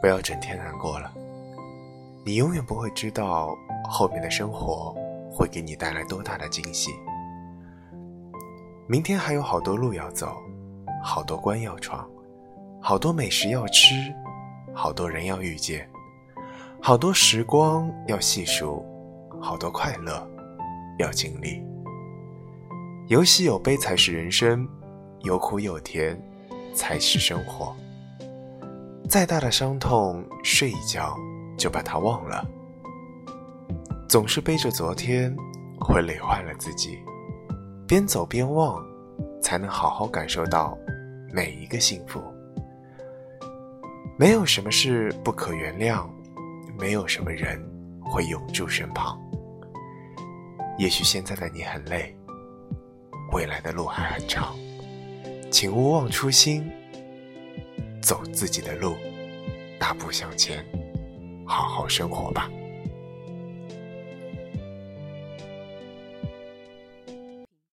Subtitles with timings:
[0.00, 1.12] 不要整天难过了，
[2.24, 3.56] 你永远不会知道
[3.88, 4.94] 后面的生活
[5.30, 6.90] 会给你带来多大的惊喜。
[8.88, 10.36] 明天还有好多路要走，
[11.04, 12.08] 好多关要闯，
[12.80, 13.94] 好多美食要吃，
[14.74, 15.88] 好多人要遇见，
[16.80, 18.84] 好多时光要细数，
[19.40, 20.28] 好多快乐
[20.98, 21.62] 要经历。
[23.06, 24.68] 有喜有悲才是人生，
[25.20, 26.20] 有苦有甜
[26.74, 27.74] 才是生活。
[29.12, 31.14] 再大的伤痛，睡一觉
[31.58, 32.42] 就把它忘了。
[34.08, 35.36] 总是背着昨天，
[35.78, 36.98] 会累坏了自己。
[37.86, 38.82] 边走边忘，
[39.42, 40.74] 才能好好感受到
[41.30, 42.22] 每一个幸福。
[44.18, 46.06] 没有什么事不可原谅，
[46.78, 47.62] 没有什么人
[48.02, 49.20] 会永驻身旁。
[50.78, 52.16] 也许现在的你很累。
[53.34, 54.56] 未来的路还很长，
[55.50, 56.72] 请勿忘初心，
[58.02, 58.96] 走自己的路，
[59.78, 60.62] 大步向前，
[61.46, 62.50] 好好生活吧。